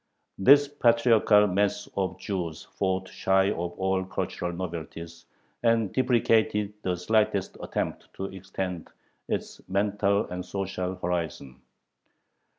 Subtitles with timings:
[0.39, 5.27] This patriarchal mass of Jews fought shy of all cultural "novelties,"
[5.61, 8.87] and deprecated the slightest attempt to extend
[9.27, 11.61] its mental and social horizon.